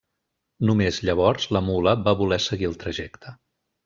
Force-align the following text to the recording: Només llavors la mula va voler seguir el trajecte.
Només 0.69 0.97
llavors 1.09 1.45
la 1.57 1.61
mula 1.67 1.93
va 2.07 2.13
voler 2.21 2.39
seguir 2.47 2.69
el 2.71 2.77
trajecte. 2.85 3.35